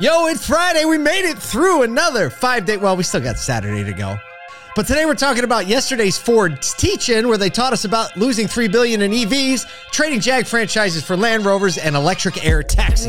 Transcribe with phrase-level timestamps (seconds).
[0.00, 0.86] Yo, it's Friday.
[0.86, 2.78] We made it through another five day.
[2.78, 4.16] Well, we still got Saturday to go.
[4.74, 8.66] But today we're talking about yesterday's Ford teach-in, where they taught us about losing three
[8.66, 13.08] billion in EVs, trading Jag franchises for Land Rovers, and electric air taxis.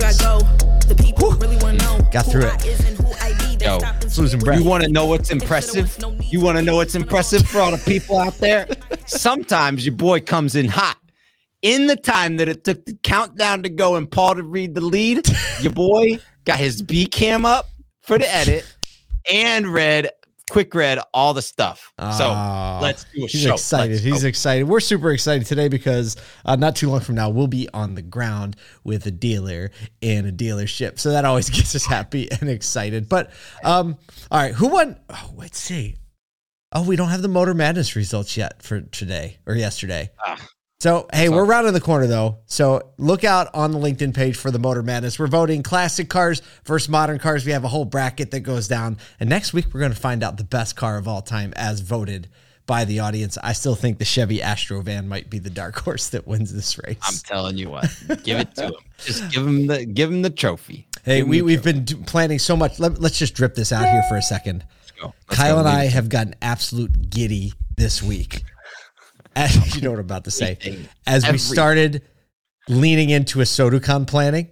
[2.11, 3.61] Got through it.
[3.61, 3.79] Yo,
[4.17, 4.59] losing breath.
[4.59, 5.97] You want to know what's impressive?
[6.29, 8.67] You want to know what's impressive for all the people out there?
[9.05, 10.97] Sometimes your boy comes in hot.
[11.61, 14.81] In the time that it took the countdown to go and Paul to read the
[14.81, 15.27] lead,
[15.61, 17.69] your boy got his B cam up
[18.01, 18.65] for the edit
[19.31, 20.09] and read
[20.49, 21.93] quick read all the stuff.
[21.97, 23.53] So Oh, let's do a He's show.
[23.53, 23.91] excited.
[23.91, 24.27] Let's He's go.
[24.27, 24.63] excited.
[24.67, 28.01] We're super excited today because uh, not too long from now we'll be on the
[28.01, 30.99] ground with a dealer in a dealership.
[30.99, 33.07] So that always gets us happy and excited.
[33.07, 33.31] But
[33.63, 33.97] um,
[34.29, 34.99] all right, who won?
[35.09, 35.95] Oh, let's see.
[36.73, 40.09] Oh, we don't have the Motor Madness results yet for today or yesterday.
[40.25, 40.37] Ah,
[40.81, 42.39] So hey, we're rounding the corner though.
[42.47, 45.19] So look out on the LinkedIn page for the Motor Madness.
[45.19, 47.45] We're voting classic cars versus modern cars.
[47.45, 48.97] We have a whole bracket that goes down.
[49.19, 51.81] And next week we're going to find out the best car of all time as
[51.81, 52.29] voted
[52.65, 53.37] by the audience.
[53.43, 56.75] I still think the Chevy Astro van might be the dark horse that wins this
[56.79, 56.97] race.
[57.03, 57.85] I'm telling you what.
[58.23, 58.73] Give it to him.
[59.05, 60.87] Just give him the give him the trophy.
[61.05, 61.79] hey, Give we, we've trophy.
[61.83, 62.79] been planning so much.
[62.79, 64.65] Let, let's just drip this out here for a second.
[64.79, 65.13] Let's go.
[65.29, 65.59] Let's Kyle go.
[65.59, 68.45] and I have gotten absolute giddy this week.
[69.35, 70.57] As, you know what I'm about to say.
[70.61, 70.89] Everything.
[71.07, 72.03] As we started
[72.67, 74.49] leaning into a ASOTUCON planning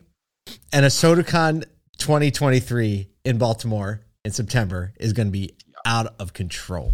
[0.74, 1.64] and a ASOTUCON
[1.98, 6.94] 2023 in Baltimore in September is going to be out of control.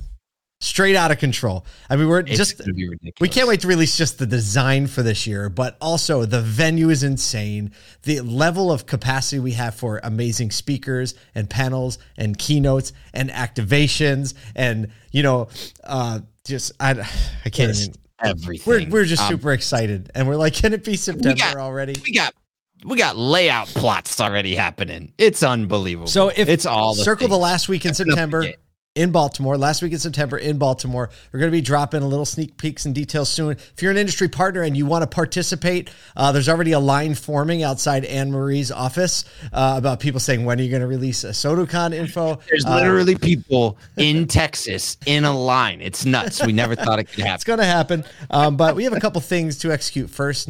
[0.62, 1.66] Straight out of control.
[1.90, 3.20] I mean, we're It's just gonna be ridiculous.
[3.20, 6.90] we can't wait to release just the design for this year, but also the venue
[6.90, 7.72] is insane.
[8.04, 14.34] The level of capacity we have for amazing speakers and panels and keynotes and activations
[14.56, 15.50] and you know,
[15.84, 17.96] uh, just I I can't Just even.
[18.24, 18.90] everything.
[18.90, 21.96] We're we're just Um, super excited, and we're like, can it be September got- already?
[22.04, 22.34] we got
[22.86, 25.12] we got layout plots already happening.
[25.18, 26.08] It's unbelievable.
[26.08, 28.46] So if it's all the circle the last week in September.
[28.96, 32.24] In Baltimore, last week in September in Baltimore, we're going to be dropping a little
[32.24, 33.52] sneak peeks and details soon.
[33.52, 37.14] If you're an industry partner and you want to participate, uh, there's already a line
[37.14, 41.26] forming outside Anne Marie's office uh, about people saying when are you going to release
[41.26, 42.40] a ASOTUCON info?
[42.48, 45.82] There's Uh, literally people in Texas in a line.
[45.82, 46.42] It's nuts.
[46.46, 47.36] We never thought it could happen.
[47.36, 48.06] It's going to happen.
[48.30, 50.48] Um, but we have a couple things to execute first.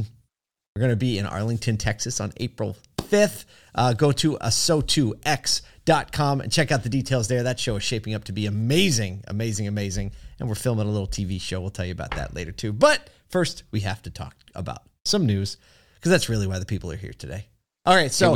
[0.76, 3.46] We're going to be in Arlington, Texas on April 5th.
[3.76, 7.44] Uh, go to aso2x.com and check out the details there.
[7.44, 10.12] That show is shaping up to be amazing, amazing, amazing.
[10.40, 11.62] And we're filming a little TV show.
[11.62, 12.74] We'll tell you about that later too.
[12.74, 15.58] But first, we have to talk about some news
[15.96, 17.48] because that's really why the people are here today.
[17.86, 18.12] All right.
[18.12, 18.36] So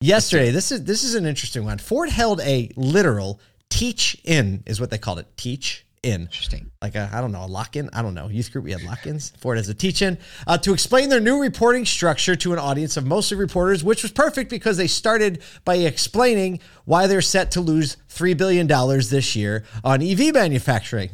[0.00, 1.78] yesterday, this is this is an interesting one.
[1.78, 5.36] Ford held a literal teach in, is what they called it.
[5.36, 6.70] Teach in Interesting.
[6.80, 7.88] like a, I don't know, a lock in.
[7.92, 8.28] I don't know.
[8.28, 9.30] Youth group, we had lock ins.
[9.38, 12.96] Ford has a teach in uh, to explain their new reporting structure to an audience
[12.96, 17.60] of mostly reporters, which was perfect because they started by explaining why they're set to
[17.60, 21.10] lose $3 billion this year on EV manufacturing.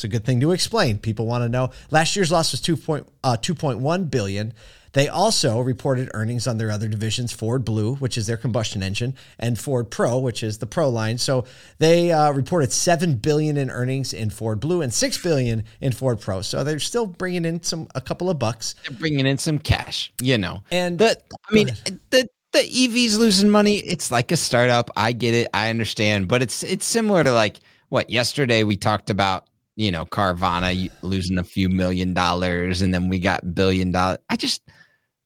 [0.00, 0.96] It's a good thing to explain.
[0.96, 1.72] People want to know.
[1.90, 2.78] Last year's loss was 2.
[2.78, 4.54] Point, uh, 2.1 billion.
[4.94, 9.14] They also reported earnings on their other divisions, Ford Blue, which is their combustion engine,
[9.38, 11.18] and Ford Pro, which is the Pro line.
[11.18, 11.44] So
[11.76, 16.18] they uh, reported seven billion in earnings in Ford Blue and six billion in Ford
[16.18, 16.40] Pro.
[16.40, 18.76] So they're still bringing in some a couple of bucks.
[18.88, 20.62] They're bringing in some cash, you know.
[20.70, 21.68] And the I mean,
[22.08, 23.76] the the EVs losing money.
[23.76, 24.90] It's like a startup.
[24.96, 25.48] I get it.
[25.52, 27.60] I understand, but it's it's similar to like
[27.90, 29.46] what yesterday we talked about.
[29.76, 34.18] You know, Carvana losing a few million dollars, and then we got billion dollars.
[34.28, 34.62] I just.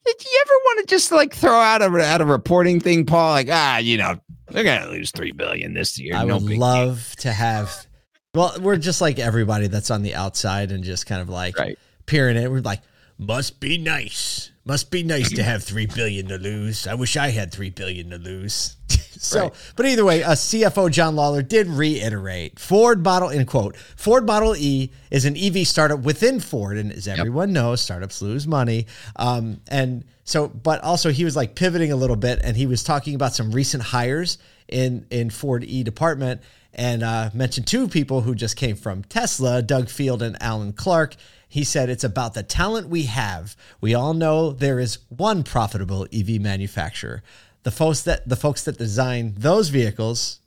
[0.07, 3.31] Did you ever want to just like throw out a out a reporting thing, Paul?
[3.33, 6.15] Like, ah, you know, they're gonna lose three billion this year.
[6.15, 6.61] I no would big deal.
[6.61, 7.87] love to have.
[8.35, 11.79] Well, we're just like everybody that's on the outside and just kind of like Right.
[12.05, 12.51] peering it.
[12.51, 12.83] We're like,
[13.17, 14.51] must be nice.
[14.67, 16.87] Must be nice to have three billion to lose.
[16.87, 18.77] I wish I had three billion to lose.
[19.19, 19.53] So, Right.
[19.77, 24.55] but either way, uh, CFO John Lawler did reiterate Ford Model in quote Ford Model
[24.57, 28.87] E is an EV startup within Ford, and as everyone knows, startups lose money.
[29.17, 32.83] Um, and so, but also he was like pivoting a little bit, and he was
[32.83, 34.39] talking about some recent hires
[34.69, 36.41] in in Ford E department
[36.77, 41.15] and uh, mentioned two people who just came from Tesla, Doug Field and Alan Clarke.
[41.49, 43.55] He said it's about the talent we have.
[43.81, 47.23] We all know there is one profitable EV manufacturer.
[47.65, 50.41] The folks that the folks that design those vehicles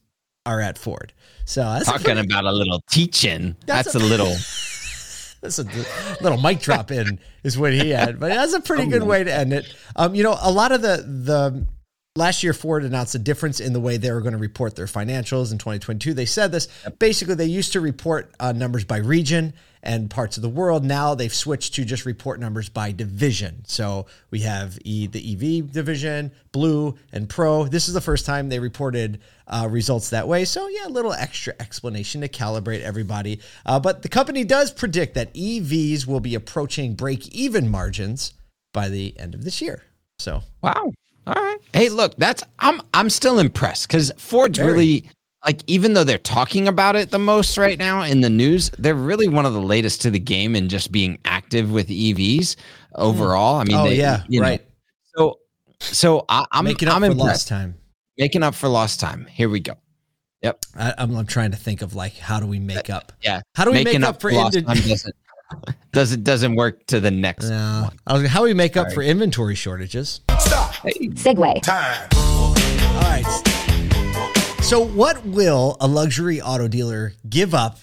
[0.45, 1.13] are at Ford.
[1.45, 3.55] So that's Talking pretty- about a little teaching.
[3.65, 4.27] That's That's, a- a, little.
[5.41, 5.65] That's a
[6.23, 9.31] little mic drop in is what he had, but that's a pretty good way to
[9.31, 9.71] end it.
[9.95, 11.65] Um, you know, a lot of the the
[12.17, 14.87] last year Ford announced a difference in the way they were going to report their
[14.87, 16.13] financials in 2022.
[16.13, 16.67] They said this
[16.99, 19.53] basically they used to report uh, numbers by region
[19.83, 20.83] and parts of the world.
[20.83, 23.63] Now they've switched to just report numbers by division.
[23.67, 27.65] So we have e, the EV division, Blue, and Pro.
[27.65, 30.43] This is the first time they reported uh, results that way.
[30.45, 33.39] So yeah, a little extra explanation to calibrate everybody.
[33.65, 38.33] Uh, but the company does predict that EVs will be approaching break-even margins
[38.73, 39.83] by the end of this year.
[40.19, 40.91] So wow.
[41.27, 41.57] All right.
[41.73, 44.71] Hey, look, that's I'm I'm still impressed because Ford's Very.
[44.71, 45.09] really
[45.45, 48.95] like even though they're talking about it the most right now in the news, they're
[48.95, 53.01] really one of the latest to the game in just being active with EVs hmm.
[53.01, 53.57] overall.
[53.57, 54.65] I mean, oh they, yeah, you know, right.
[55.15, 55.39] so
[55.81, 57.27] so I, I'm Making up I'm for impressed.
[57.27, 57.75] lost time.
[58.17, 59.27] Making up for lost time.
[59.29, 59.73] Here we go.
[60.43, 60.59] Yep.
[60.75, 63.11] I, I'm, I'm trying to think of like how do we make up?
[63.21, 63.41] Yeah.
[63.53, 65.15] How do we Making make up, for lost indi- time doesn't
[65.91, 67.49] doesn't doesn't work to the next.
[67.49, 67.89] No.
[68.05, 68.95] I was, how do we make up Sorry.
[68.95, 70.21] for inventory shortages?
[70.83, 71.61] Segue.
[72.95, 73.57] All right.
[74.63, 77.79] So, what will a luxury auto dealer give up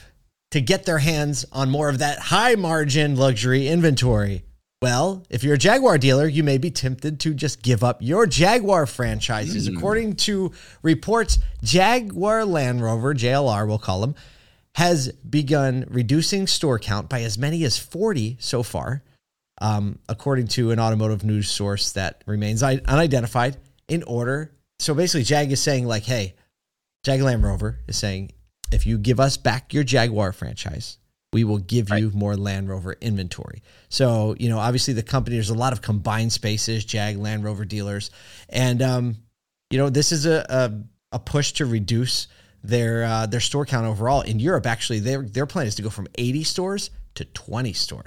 [0.50, 4.44] to get their hands on more of that high margin luxury inventory?
[4.82, 8.26] Well, if you're a Jaguar dealer, you may be tempted to just give up your
[8.26, 9.66] Jaguar franchises.
[9.66, 9.78] Hmm.
[9.78, 10.52] According to
[10.82, 14.14] reports, Jaguar Land Rover, JLR, we'll call them,
[14.74, 19.02] has begun reducing store count by as many as 40 so far,
[19.60, 23.56] um, according to an automotive news source that remains unidentified.
[23.86, 26.34] In order, so basically, Jag is saying like, "Hey,
[27.02, 28.32] Jag Land Rover is saying,
[28.72, 30.98] if you give us back your Jaguar franchise,
[31.32, 35.50] we will give you more Land Rover inventory." So you know, obviously, the company there's
[35.50, 38.10] a lot of combined spaces, Jag Land Rover dealers,
[38.48, 39.16] and um,
[39.70, 42.28] you know, this is a a, a push to reduce
[42.64, 44.66] their uh, their store count overall in Europe.
[44.66, 48.06] Actually, their their plan is to go from 80 stores to 20 stores.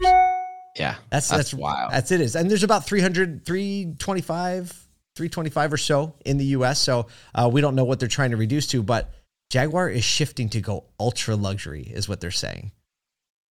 [0.77, 0.95] Yeah.
[1.09, 1.91] That's That's that's, wild.
[1.91, 2.35] That's it is.
[2.35, 6.79] And there's about 300 325 325 or so in the US.
[6.79, 9.13] So uh, we don't know what they're trying to reduce to, but
[9.50, 12.71] Jaguar is shifting to go ultra luxury is what they're saying.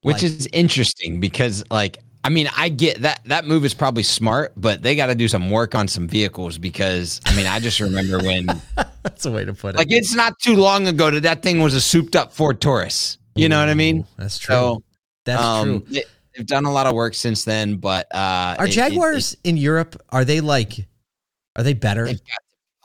[0.02, 4.02] which Like- is interesting because like i mean i get that that move is probably
[4.02, 7.60] smart but they got to do some work on some vehicles because i mean i
[7.60, 8.46] just remember when
[9.02, 9.78] That's a way to put it.
[9.78, 13.18] like it's not too long ago that that thing was a souped up ford taurus
[13.36, 14.54] you know what i mean That's true.
[14.54, 14.82] so
[15.24, 15.86] that's um, true.
[15.94, 16.04] they,
[16.36, 19.40] they've done a lot of work since then but uh Are it- it- Jaguars it-
[19.48, 20.86] in Europe are they like
[21.56, 22.08] are they better?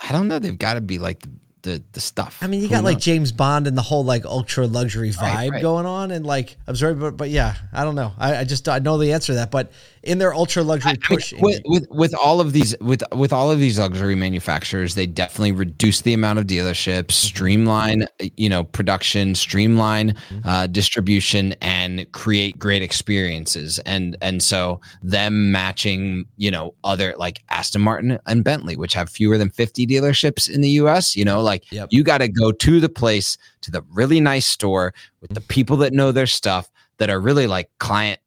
[0.01, 1.23] i don't know they've got to be like
[1.63, 2.99] the, the stuff I mean, you Who got like?
[2.99, 5.61] James Bond and the whole like ultra luxury vibe Right, right.
[5.61, 8.13] going on, and like I'm sorry, but but yeah, I don't know.
[8.17, 9.71] I, I just I know the answer to that, but
[10.03, 13.31] in their ultra luxury I mean, push, with, with with all of these with with
[13.33, 18.07] all of these luxury manufacturers, they definitely reduce the amount of dealerships, streamline
[18.37, 20.15] you know production, streamline
[20.45, 23.79] uh, distribution, and create great experiences.
[23.79, 29.09] And and so them matching you know other like Aston Martin and Bentley, which have
[29.09, 31.15] fewer than fifty dealerships in the U.S.
[31.15, 31.89] You know, like Yep.
[31.91, 35.77] you got to go to the place to the really nice store with the people
[35.77, 38.19] that know their stuff that are really like client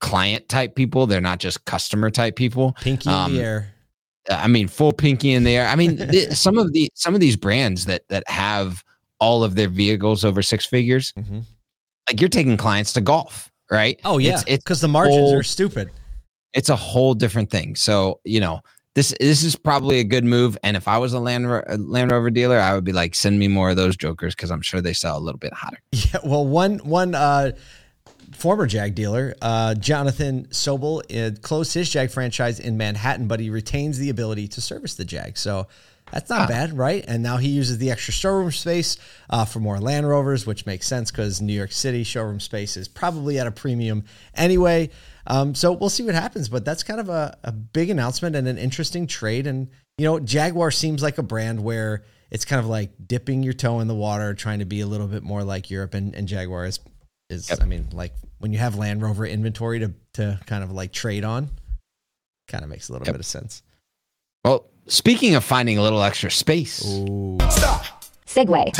[0.00, 1.06] client type people.
[1.06, 2.72] They're not just customer type people.
[2.80, 3.72] pinky in um, the air.
[4.28, 5.68] I mean, full pinky in the air.
[5.68, 8.82] I mean, th- some of the some of these brands that that have
[9.20, 11.44] all of their vehicles over six figures, Mhm.
[12.08, 13.98] like you're taking clients to golf, right?
[14.04, 15.90] Oh yeah, because the margins whole- are stupid.
[16.52, 17.74] it's a whole different thing.
[17.76, 18.60] So you know.
[18.96, 22.12] This, this is probably a good move, and if I was a Land, Ro- Land
[22.12, 24.80] Rover dealer, I would be like, send me more of those jokers because I'm sure
[24.80, 25.78] they sell a little bit hotter.
[25.92, 27.52] Yeah, well, one one uh,
[28.32, 33.50] former Jag dealer, uh, Jonathan Sobel, uh, closed his Jag franchise in Manhattan, but he
[33.50, 35.36] retains the ability to service the Jag.
[35.38, 35.66] So
[36.12, 36.46] that's not Ah.
[36.46, 37.04] bad, right?
[37.08, 38.96] And now he uses the extra showroom space
[39.28, 42.86] uh, for more Land Rovers, which makes sense because New York City showroom space is
[42.88, 44.04] probably at a premium
[44.34, 44.90] anyway.
[45.26, 48.46] Um, so we'll see what happens, but that's kind of a, a big announcement and
[48.46, 49.46] an interesting trade.
[49.48, 49.68] And
[49.98, 53.80] you know, Jaguar seems like a brand where it's kind of like dipping your toe
[53.80, 55.94] in the water, trying to be a little bit more like Europe.
[55.94, 56.78] And, and Jaguar is,
[57.30, 57.62] is Yep.
[57.62, 61.24] I mean, like when you have Land Rover inventory to to kind of like trade
[61.24, 61.50] on,
[62.48, 63.14] kind of makes a little Yep.
[63.14, 63.62] bit of sense.
[64.44, 67.38] Well, speaking of finding a little extra space, Ooh.
[68.26, 68.72] Segue.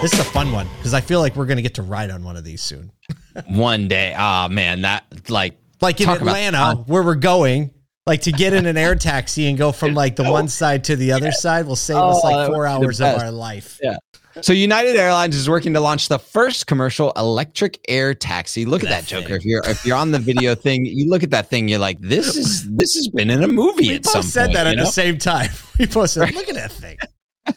[0.00, 2.24] This is a fun one because I feel like we're gonna get to ride on
[2.24, 2.90] one of these soon.
[3.46, 7.70] one day, oh man, that like Like in Atlanta, where we're going,
[8.04, 10.32] like to get in an air taxi and go from like the oh.
[10.32, 12.84] one side to the other side will save us Oh, like four would be the
[12.86, 13.78] hours of our life.
[13.80, 13.96] Yeah.
[14.40, 18.64] So United Airlines is working to launch the first commercial electric air taxi.
[18.64, 19.34] Look at That that, Joker.
[19.36, 22.00] If you're if you're on the video thing, you look at that thing, you're like,
[22.00, 24.54] this is this has been in a movie We at some said point.
[24.54, 24.84] that at know?
[24.84, 25.50] the same time.
[25.78, 26.98] We both said, "Look at that thing."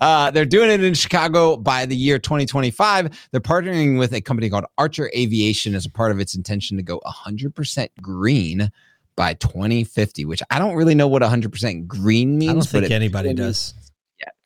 [0.00, 3.28] Uh, they're doing it in Chicago by the year 2025.
[3.32, 6.82] They're partnering with a company called Archer Aviation as a part of its intention to
[6.82, 8.70] go 100% green
[9.16, 12.50] by 2050, which I don't really know what 100% green means.
[12.50, 13.74] I don't think anybody does.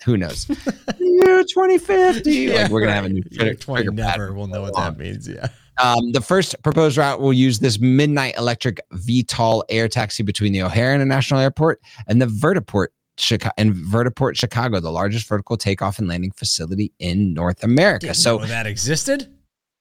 [0.03, 0.49] Yeah, who knows?
[0.99, 2.53] year 2050.
[2.53, 4.99] like we're gonna have a new Year trigger, 20 trigger never will know what that
[4.99, 5.29] means.
[5.29, 5.49] Yeah.
[5.83, 10.63] Um, the first proposed route will use this midnight electric VTOL air taxi between the
[10.63, 16.09] O'Hare International Airport and the Vertiport Chicago and Vertiport Chicago, the largest vertical takeoff and
[16.09, 18.07] landing facility in North America.
[18.07, 19.33] Didn't so that existed.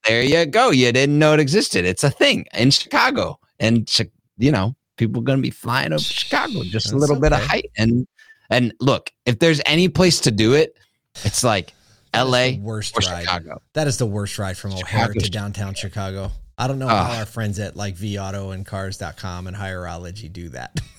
[0.08, 0.72] there you go.
[0.72, 1.86] You didn't know it existed.
[1.86, 3.90] It's a thing in Chicago, and
[4.38, 6.64] you know people are going to be flying over Chicago.
[6.64, 8.08] Just a That's little bit of height, and
[8.52, 10.78] and look, if there's any place to do it,
[11.24, 11.74] it's like
[12.14, 12.58] L.A.
[12.60, 13.22] worst or ride.
[13.24, 13.62] Chicago.
[13.74, 16.32] That is the worst ride from O'Hare to downtown Chicago.
[16.58, 17.06] I don't know Ah.
[17.06, 20.80] how our friends at like VAuto and Cars.com and Hireology do that.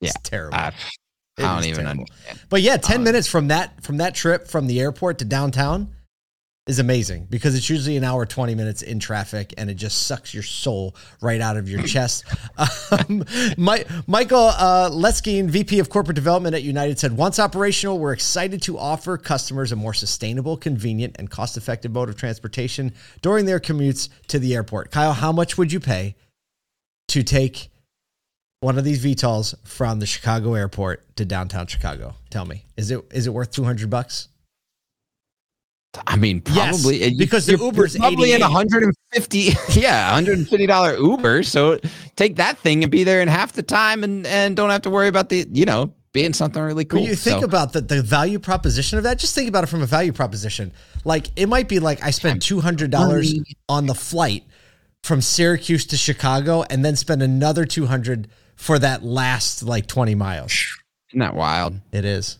[0.00, 0.10] Yeah.
[0.14, 0.56] it's terrible.
[0.58, 0.72] I,
[1.38, 2.02] I don't even terrible.
[2.02, 2.40] understand.
[2.50, 5.94] But yeah, 10 Um, minutes from that from that trip from the airport to downtown
[6.66, 10.34] is amazing because it's usually an hour 20 minutes in traffic and it just sucks
[10.34, 12.24] your soul right out of your chest.
[12.58, 13.24] Um,
[13.56, 18.78] My, Michael uh, VP of Corporate Development at United, said once operational, we're excited to
[18.78, 22.92] offer customers a more sustainable, convenient, and cost-effective mode of transportation
[23.22, 24.90] during their commutes to the airport.
[24.90, 26.16] Kyle, how much would you pay
[27.08, 27.70] to take
[28.60, 32.16] one of these VTOLs from the Chicago airport to downtown Chicago?
[32.30, 34.28] Tell me, is it is it worth two hundred bucks?
[36.06, 39.38] I mean, probably uh, you- because the Uber's probably in 150,
[39.80, 41.42] yeah, 150 dollar Uber.
[41.42, 41.78] So
[42.16, 44.90] take that thing and be there in half the time, and and don't have to
[44.90, 47.00] worry about the you know being something really cool.
[47.00, 49.66] When you think So, about the, the value proposition of that, just think about it
[49.68, 50.72] from a value proposition.
[51.04, 53.34] Like it might be like I spent two hundred dollars
[53.68, 54.44] on the flight
[55.04, 60.14] from Syracuse to Chicago, and then spend another two hundred for that last like twenty
[60.14, 60.52] miles.
[61.10, 61.78] isn't that wild?
[61.92, 62.38] It is,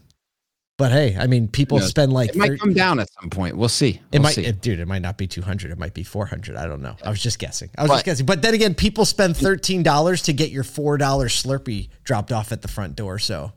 [0.78, 3.56] but hey, I mean, people spend like It might 30 come down at some point.
[3.56, 3.88] We'll see.
[3.90, 4.45] It We'll might, see.
[4.45, 4.78] it- dude.
[4.80, 5.71] It might not be two hundred.
[5.71, 6.56] It might be four hundred.
[6.56, 6.97] I don't know.
[7.04, 7.71] I was just guessing.
[7.78, 8.26] I was just guessing.
[8.26, 12.52] But then again, people spend thirteen dollars to get your four dollar Slurpee dropped off
[12.52, 13.18] at the front door.
[13.18, 13.52] So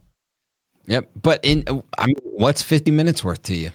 [0.87, 1.09] Yep.
[1.21, 1.63] But in,
[1.97, 3.69] I mean, what's 50 minutes worth to you?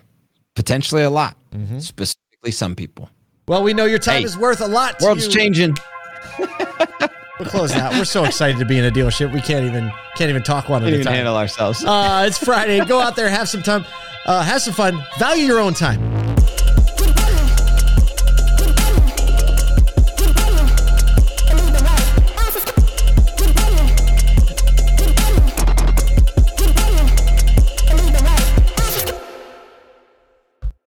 [0.56, 1.36] Potentially a lot.
[1.54, 1.78] Mm-hmm.
[1.78, 3.08] Specifically, some people.
[3.46, 4.98] well, we know your time Hey, is worth a lot.
[4.98, 5.30] To World's you.
[5.32, 5.76] changing.
[7.38, 7.94] We're closing out.
[7.94, 9.32] We're so excited to be in a dealership.
[9.32, 11.14] We can't even can't even talk one at a time.
[11.14, 11.84] handle ourselves.
[11.84, 12.84] Uh, it's Friday.
[12.84, 13.84] Go out there, have some time,
[14.26, 16.13] uh, have some fun, value your own time.